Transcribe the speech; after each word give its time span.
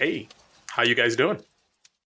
Hey, 0.00 0.28
how 0.70 0.82
you 0.82 0.94
guys 0.94 1.14
doing? 1.14 1.42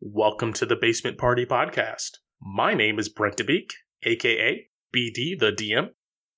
Welcome 0.00 0.52
to 0.54 0.66
the 0.66 0.74
Basement 0.74 1.18
Party 1.18 1.46
podcast. 1.46 2.16
My 2.42 2.74
name 2.74 2.98
is 2.98 3.08
Brent 3.08 3.36
DeBeek, 3.36 3.70
aka 4.02 4.66
BD 4.92 5.38
the 5.38 5.52
DM. 5.52 5.90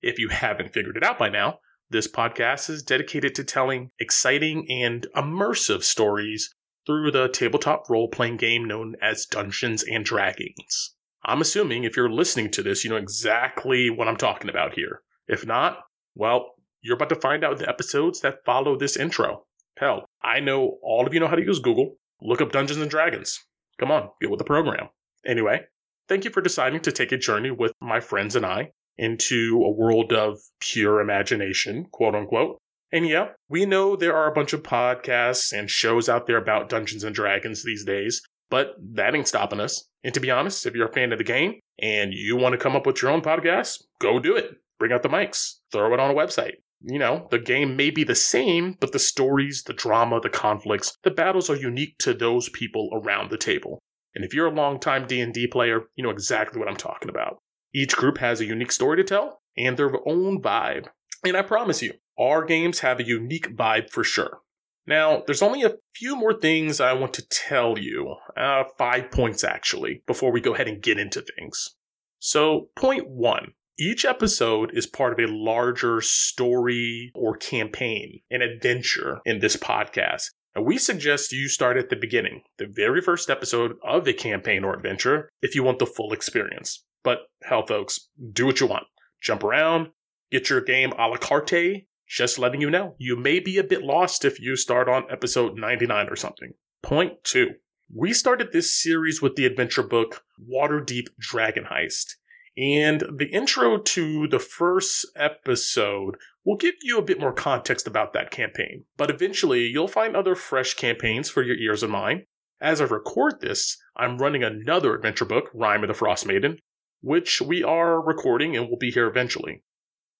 If 0.00 0.20
you 0.20 0.28
haven't 0.28 0.72
figured 0.72 0.96
it 0.96 1.02
out 1.02 1.18
by 1.18 1.30
now, 1.30 1.58
this 1.90 2.06
podcast 2.06 2.70
is 2.70 2.84
dedicated 2.84 3.34
to 3.34 3.42
telling 3.42 3.90
exciting 3.98 4.68
and 4.70 5.08
immersive 5.16 5.82
stories 5.82 6.54
through 6.86 7.10
the 7.10 7.28
tabletop 7.28 7.90
role 7.90 8.06
playing 8.06 8.36
game 8.36 8.64
known 8.64 8.94
as 9.02 9.26
Dungeons 9.26 9.82
and 9.82 10.04
Dragons. 10.04 10.94
I'm 11.24 11.40
assuming 11.40 11.82
if 11.82 11.96
you're 11.96 12.08
listening 12.08 12.52
to 12.52 12.62
this, 12.62 12.84
you 12.84 12.90
know 12.90 12.94
exactly 12.94 13.90
what 13.90 14.06
I'm 14.06 14.16
talking 14.16 14.48
about 14.48 14.74
here. 14.74 15.02
If 15.26 15.44
not, 15.44 15.78
well, 16.14 16.52
you're 16.82 16.94
about 16.94 17.08
to 17.08 17.16
find 17.16 17.42
out 17.42 17.58
the 17.58 17.68
episodes 17.68 18.20
that 18.20 18.44
follow 18.44 18.78
this 18.78 18.96
intro. 18.96 19.46
Hell, 19.78 20.06
I 20.22 20.40
know 20.40 20.78
all 20.82 21.06
of 21.06 21.14
you 21.14 21.20
know 21.20 21.28
how 21.28 21.36
to 21.36 21.44
use 21.44 21.58
Google. 21.58 21.96
Look 22.20 22.40
up 22.40 22.52
Dungeons 22.52 22.80
and 22.80 22.90
Dragons. 22.90 23.38
Come 23.80 23.90
on, 23.90 24.10
get 24.20 24.30
with 24.30 24.38
the 24.38 24.44
program. 24.44 24.88
Anyway, 25.26 25.62
thank 26.08 26.24
you 26.24 26.30
for 26.30 26.40
deciding 26.40 26.80
to 26.80 26.92
take 26.92 27.12
a 27.12 27.16
journey 27.16 27.50
with 27.50 27.72
my 27.80 28.00
friends 28.00 28.36
and 28.36 28.46
I 28.46 28.72
into 28.98 29.62
a 29.64 29.70
world 29.70 30.12
of 30.12 30.38
pure 30.60 31.00
imagination, 31.00 31.86
quote 31.90 32.14
unquote. 32.14 32.58
And 32.92 33.08
yeah, 33.08 33.28
we 33.48 33.64
know 33.64 33.96
there 33.96 34.14
are 34.14 34.30
a 34.30 34.34
bunch 34.34 34.52
of 34.52 34.62
podcasts 34.62 35.52
and 35.52 35.70
shows 35.70 36.08
out 36.08 36.26
there 36.26 36.36
about 36.36 36.68
Dungeons 36.68 37.04
and 37.04 37.14
Dragons 37.14 37.64
these 37.64 37.84
days, 37.84 38.20
but 38.50 38.74
that 38.78 39.14
ain't 39.14 39.28
stopping 39.28 39.60
us. 39.60 39.88
And 40.04 40.12
to 40.12 40.20
be 40.20 40.30
honest, 40.30 40.66
if 40.66 40.74
you're 40.74 40.88
a 40.88 40.92
fan 40.92 41.12
of 41.12 41.18
the 41.18 41.24
game 41.24 41.60
and 41.78 42.12
you 42.12 42.36
want 42.36 42.52
to 42.52 42.58
come 42.58 42.76
up 42.76 42.86
with 42.86 43.00
your 43.00 43.10
own 43.10 43.22
podcast, 43.22 43.82
go 43.98 44.18
do 44.18 44.36
it. 44.36 44.56
Bring 44.78 44.92
out 44.92 45.02
the 45.02 45.08
mics, 45.08 45.60
throw 45.70 45.92
it 45.94 46.00
on 46.00 46.10
a 46.10 46.14
website. 46.14 46.56
You 46.84 46.98
know, 46.98 47.28
the 47.30 47.38
game 47.38 47.76
may 47.76 47.90
be 47.90 48.04
the 48.04 48.14
same, 48.14 48.76
but 48.80 48.92
the 48.92 48.98
stories, 48.98 49.62
the 49.62 49.72
drama, 49.72 50.20
the 50.20 50.28
conflicts, 50.28 50.96
the 51.04 51.10
battles 51.10 51.48
are 51.48 51.56
unique 51.56 51.98
to 51.98 52.12
those 52.12 52.48
people 52.48 52.90
around 52.92 53.30
the 53.30 53.38
table. 53.38 53.78
And 54.14 54.24
if 54.24 54.34
you're 54.34 54.48
a 54.48 54.54
longtime 54.54 55.06
D&D 55.06 55.46
player, 55.48 55.82
you 55.94 56.02
know 56.02 56.10
exactly 56.10 56.58
what 56.58 56.68
I'm 56.68 56.76
talking 56.76 57.08
about. 57.08 57.38
Each 57.74 57.96
group 57.96 58.18
has 58.18 58.40
a 58.40 58.44
unique 58.44 58.72
story 58.72 58.96
to 58.98 59.04
tell 59.04 59.40
and 59.56 59.76
their 59.76 59.92
own 60.06 60.42
vibe. 60.42 60.88
And 61.24 61.36
I 61.36 61.42
promise 61.42 61.82
you, 61.82 61.94
our 62.18 62.44
games 62.44 62.80
have 62.80 63.00
a 63.00 63.06
unique 63.06 63.56
vibe 63.56 63.90
for 63.90 64.04
sure. 64.04 64.40
Now, 64.86 65.22
there's 65.26 65.42
only 65.42 65.62
a 65.62 65.76
few 65.94 66.16
more 66.16 66.34
things 66.34 66.80
I 66.80 66.92
want 66.92 67.14
to 67.14 67.28
tell 67.28 67.78
you. 67.78 68.16
Uh, 68.36 68.64
five 68.76 69.10
points 69.10 69.44
actually, 69.44 70.02
before 70.06 70.32
we 70.32 70.40
go 70.40 70.54
ahead 70.54 70.68
and 70.68 70.82
get 70.82 70.98
into 70.98 71.22
things. 71.22 71.76
So, 72.18 72.68
point 72.76 73.08
one. 73.08 73.52
Each 73.84 74.04
episode 74.04 74.70
is 74.74 74.86
part 74.86 75.12
of 75.12 75.18
a 75.18 75.32
larger 75.32 76.00
story 76.00 77.10
or 77.16 77.36
campaign, 77.36 78.20
an 78.30 78.40
adventure 78.40 79.18
in 79.24 79.40
this 79.40 79.56
podcast. 79.56 80.26
And 80.54 80.64
we 80.64 80.78
suggest 80.78 81.32
you 81.32 81.48
start 81.48 81.76
at 81.76 81.90
the 81.90 81.96
beginning, 81.96 82.42
the 82.58 82.68
very 82.68 83.00
first 83.00 83.28
episode 83.28 83.74
of 83.82 84.06
a 84.06 84.12
campaign 84.12 84.62
or 84.62 84.72
adventure, 84.72 85.28
if 85.42 85.56
you 85.56 85.64
want 85.64 85.80
the 85.80 85.86
full 85.86 86.12
experience. 86.12 86.84
But 87.02 87.22
hell, 87.42 87.66
folks, 87.66 88.08
do 88.32 88.46
what 88.46 88.60
you 88.60 88.68
want. 88.68 88.84
Jump 89.20 89.42
around, 89.42 89.88
get 90.30 90.48
your 90.48 90.60
game 90.60 90.92
a 90.92 91.08
la 91.08 91.16
carte, 91.16 91.88
just 92.06 92.38
letting 92.38 92.60
you 92.60 92.70
know, 92.70 92.94
you 92.98 93.16
may 93.16 93.40
be 93.40 93.58
a 93.58 93.64
bit 93.64 93.82
lost 93.82 94.24
if 94.24 94.38
you 94.38 94.54
start 94.54 94.88
on 94.88 95.10
episode 95.10 95.58
99 95.58 96.08
or 96.08 96.14
something. 96.14 96.52
Point 96.84 97.24
two. 97.24 97.54
We 97.92 98.12
started 98.12 98.52
this 98.52 98.72
series 98.72 99.20
with 99.20 99.34
the 99.34 99.44
adventure 99.44 99.82
book 99.82 100.22
Waterdeep 100.48 101.08
Dragon 101.18 101.64
Heist. 101.64 102.14
And 102.56 103.02
the 103.16 103.30
intro 103.32 103.78
to 103.78 104.28
the 104.28 104.38
first 104.38 105.06
episode 105.16 106.16
will 106.44 106.56
give 106.56 106.74
you 106.82 106.98
a 106.98 107.02
bit 107.02 107.20
more 107.20 107.32
context 107.32 107.86
about 107.86 108.12
that 108.12 108.30
campaign. 108.30 108.84
But 108.96 109.10
eventually, 109.10 109.66
you'll 109.66 109.88
find 109.88 110.14
other 110.14 110.34
fresh 110.34 110.74
campaigns 110.74 111.30
for 111.30 111.42
your 111.42 111.56
ears 111.56 111.82
and 111.82 111.92
mine. 111.92 112.26
As 112.60 112.80
I 112.80 112.84
record 112.84 113.40
this, 113.40 113.78
I'm 113.96 114.18
running 114.18 114.44
another 114.44 114.94
adventure 114.94 115.24
book, 115.24 115.50
Rime 115.54 115.82
of 115.82 115.88
the 115.88 115.94
Frost 115.94 116.26
Maiden, 116.26 116.58
which 117.00 117.40
we 117.40 117.64
are 117.64 118.00
recording 118.00 118.56
and 118.56 118.68
will 118.68 118.78
be 118.78 118.90
here 118.90 119.06
eventually. 119.06 119.62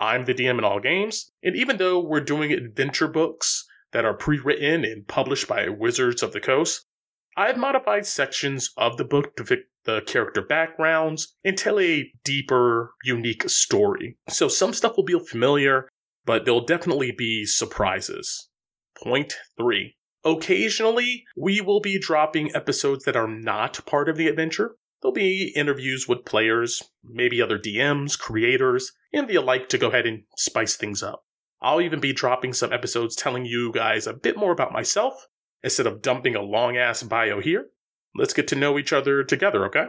I'm 0.00 0.24
the 0.24 0.34
DM 0.34 0.58
in 0.58 0.64
all 0.64 0.78
games, 0.78 1.32
and 1.42 1.56
even 1.56 1.78
though 1.78 1.98
we're 1.98 2.20
doing 2.20 2.52
adventure 2.52 3.08
books 3.08 3.66
that 3.92 4.04
are 4.04 4.14
pre 4.14 4.38
written 4.38 4.84
and 4.84 5.06
published 5.08 5.48
by 5.48 5.68
Wizards 5.68 6.22
of 6.22 6.32
the 6.32 6.40
Coast, 6.40 6.86
I've 7.38 7.56
modified 7.56 8.04
sections 8.04 8.72
of 8.76 8.96
the 8.96 9.04
book 9.04 9.36
to 9.36 9.44
fit 9.44 9.66
the 9.84 10.00
character 10.00 10.42
backgrounds 10.42 11.36
and 11.44 11.56
tell 11.56 11.78
a 11.78 12.10
deeper, 12.24 12.94
unique 13.04 13.48
story. 13.48 14.18
So 14.28 14.48
some 14.48 14.72
stuff 14.72 14.96
will 14.96 15.04
be 15.04 15.16
familiar, 15.20 15.88
but 16.26 16.44
there'll 16.44 16.66
definitely 16.66 17.12
be 17.16 17.46
surprises. 17.46 18.48
Point 19.00 19.34
three. 19.56 19.94
Occasionally, 20.24 21.26
we 21.36 21.60
will 21.60 21.78
be 21.78 21.96
dropping 21.96 22.52
episodes 22.56 23.04
that 23.04 23.14
are 23.14 23.28
not 23.28 23.86
part 23.86 24.08
of 24.08 24.16
the 24.16 24.26
adventure. 24.26 24.74
There'll 25.00 25.14
be 25.14 25.52
interviews 25.54 26.08
with 26.08 26.24
players, 26.24 26.82
maybe 27.04 27.40
other 27.40 27.56
DMs, 27.56 28.18
creators, 28.18 28.90
and 29.12 29.28
the 29.28 29.36
alike 29.36 29.68
to 29.68 29.78
go 29.78 29.90
ahead 29.90 30.06
and 30.06 30.24
spice 30.36 30.74
things 30.74 31.04
up. 31.04 31.22
I'll 31.62 31.80
even 31.80 32.00
be 32.00 32.12
dropping 32.12 32.52
some 32.52 32.72
episodes 32.72 33.14
telling 33.14 33.46
you 33.46 33.70
guys 33.70 34.08
a 34.08 34.12
bit 34.12 34.36
more 34.36 34.50
about 34.50 34.72
myself 34.72 35.27
instead 35.62 35.86
of 35.86 36.02
dumping 36.02 36.36
a 36.36 36.42
long 36.42 36.76
ass 36.76 37.02
bio 37.02 37.40
here. 37.40 37.66
Let's 38.14 38.34
get 38.34 38.48
to 38.48 38.56
know 38.56 38.78
each 38.78 38.92
other 38.92 39.22
together, 39.22 39.64
okay? 39.66 39.88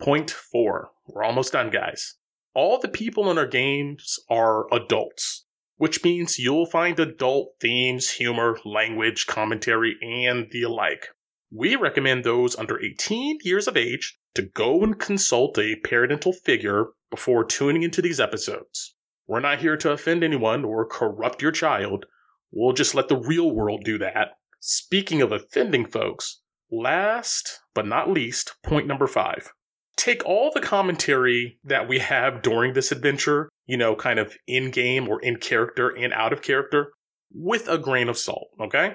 Point 0.00 0.30
four. 0.30 0.90
We're 1.06 1.24
almost 1.24 1.52
done, 1.52 1.70
guys. 1.70 2.16
All 2.54 2.78
the 2.78 2.88
people 2.88 3.30
in 3.30 3.38
our 3.38 3.46
games 3.46 4.18
are 4.30 4.72
adults, 4.72 5.44
which 5.76 6.04
means 6.04 6.38
you'll 6.38 6.66
find 6.66 6.98
adult 7.00 7.50
themes, 7.60 8.10
humor, 8.12 8.58
language, 8.64 9.26
commentary, 9.26 9.96
and 10.00 10.46
the 10.50 10.66
like. 10.66 11.08
We 11.50 11.76
recommend 11.76 12.24
those 12.24 12.56
under 12.56 12.80
18 12.80 13.38
years 13.42 13.68
of 13.68 13.76
age 13.76 14.18
to 14.34 14.42
go 14.42 14.82
and 14.82 14.98
consult 14.98 15.58
a 15.58 15.76
parental 15.84 16.32
figure 16.32 16.86
before 17.10 17.44
tuning 17.44 17.82
into 17.82 18.02
these 18.02 18.20
episodes. 18.20 18.94
We're 19.26 19.40
not 19.40 19.60
here 19.60 19.76
to 19.76 19.92
offend 19.92 20.22
anyone 20.22 20.64
or 20.64 20.86
corrupt 20.86 21.40
your 21.40 21.52
child. 21.52 22.06
We'll 22.50 22.72
just 22.72 22.94
let 22.94 23.08
the 23.08 23.16
real 23.16 23.50
world 23.50 23.82
do 23.84 23.98
that. 23.98 24.32
Speaking 24.66 25.20
of 25.20 25.30
offending 25.30 25.84
folks, 25.84 26.40
last 26.72 27.60
but 27.74 27.86
not 27.86 28.08
least, 28.08 28.54
point 28.62 28.86
number 28.86 29.06
five. 29.06 29.52
Take 29.94 30.24
all 30.24 30.50
the 30.54 30.62
commentary 30.62 31.58
that 31.62 31.86
we 31.86 31.98
have 31.98 32.40
during 32.40 32.72
this 32.72 32.90
adventure, 32.90 33.50
you 33.66 33.76
know, 33.76 33.94
kind 33.94 34.18
of 34.18 34.38
in 34.46 34.70
game 34.70 35.06
or 35.06 35.20
in 35.20 35.36
character 35.36 35.90
and 35.90 36.14
out 36.14 36.32
of 36.32 36.40
character, 36.40 36.92
with 37.30 37.68
a 37.68 37.76
grain 37.76 38.08
of 38.08 38.16
salt, 38.16 38.48
okay? 38.58 38.94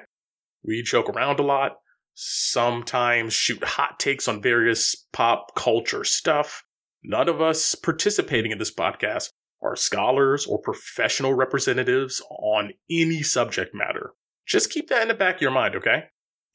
We 0.66 0.82
joke 0.82 1.08
around 1.08 1.40
a 1.40 1.44
lot 1.44 1.74
sometimes 2.16 3.36
shoot 3.36 3.64
hot 3.64 4.00
takes 4.00 4.28
on 4.28 4.42
various 4.42 4.96
pop 5.14 5.54
culture 5.54 6.04
stuff. 6.04 6.64
None 7.04 7.30
of 7.30 7.42
us 7.42 7.76
participating 7.76 8.52
in 8.52 8.58
this 8.58 8.74
podcast 8.74 9.30
are 9.62 9.76
scholars 9.76 10.48
or 10.48 10.58
professional 10.58 11.36
representatives 11.36 12.24
on 12.32 12.74
any 12.90 13.22
subject 13.22 13.76
matter. 13.76 14.14
Just 14.50 14.72
keep 14.72 14.90
that 14.90 15.04
in 15.04 15.08
the 15.08 15.14
back 15.14 15.36
of 15.36 15.42
your 15.42 15.52
mind, 15.52 15.76
okay? 15.76 16.06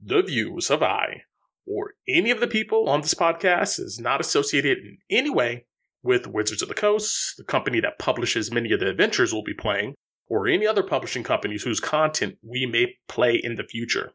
The 0.01 0.23
views 0.23 0.69
of 0.69 0.81
I, 0.81 1.21
or 1.67 1.93
any 2.07 2.31
of 2.31 2.39
the 2.39 2.47
people 2.47 2.89
on 2.89 3.01
this 3.01 3.13
podcast, 3.13 3.79
is 3.79 3.99
not 3.99 4.21
associated 4.21 4.77
in 4.79 4.97
any 5.09 5.29
way 5.29 5.65
with 6.03 6.27
Wizards 6.27 6.61
of 6.61 6.67
the 6.67 6.75
Coast, 6.75 7.35
the 7.37 7.43
company 7.43 7.79
that 7.79 7.99
publishes 7.99 8.51
many 8.51 8.71
of 8.71 8.79
the 8.79 8.89
adventures 8.89 9.33
we'll 9.33 9.43
be 9.43 9.53
playing, 9.53 9.95
or 10.27 10.47
any 10.47 10.65
other 10.67 10.83
publishing 10.83 11.23
companies 11.23 11.63
whose 11.63 11.79
content 11.79 12.37
we 12.43 12.65
may 12.65 12.95
play 13.07 13.39
in 13.41 13.55
the 13.55 13.63
future. 13.63 14.13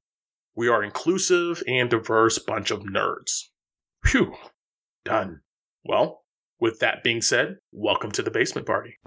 We 0.54 0.68
are 0.68 0.82
inclusive 0.82 1.62
and 1.66 1.90
diverse 1.90 2.38
bunch 2.38 2.70
of 2.70 2.80
nerds. 2.80 3.48
Phew. 4.04 4.34
Done. 5.04 5.40
Well, 5.84 6.22
with 6.60 6.78
that 6.80 7.02
being 7.02 7.22
said, 7.22 7.58
welcome 7.72 8.10
to 8.12 8.22
the 8.22 8.30
basement 8.30 8.66
party. 8.66 8.98